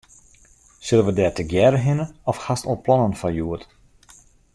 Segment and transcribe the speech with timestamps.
[0.85, 3.63] Sille we dêr tegearre hinne of hast al plannen foar hjoed?